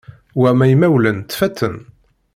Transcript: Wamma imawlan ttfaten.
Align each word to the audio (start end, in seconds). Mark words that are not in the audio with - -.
Wamma 0.41 0.65
imawlan 0.73 1.17
ttfaten. 1.21 1.75